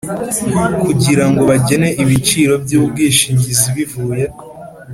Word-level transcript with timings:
Kugirango 0.83 1.41
bagene 1.51 1.87
ibiciro 2.03 2.53
by 2.63 2.71
ubwishingizi 2.79 3.67
bivuye 3.75 4.25